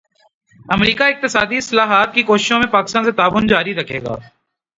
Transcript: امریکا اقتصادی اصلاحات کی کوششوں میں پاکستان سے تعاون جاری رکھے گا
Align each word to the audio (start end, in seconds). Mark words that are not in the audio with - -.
امریکا 0.69 1.05
اقتصادی 1.05 1.57
اصلاحات 1.57 2.13
کی 2.13 2.23
کوششوں 2.23 2.59
میں 2.59 2.67
پاکستان 2.67 3.03
سے 3.03 3.11
تعاون 3.11 3.47
جاری 3.47 3.73
رکھے 3.73 3.99
گا 3.99 4.15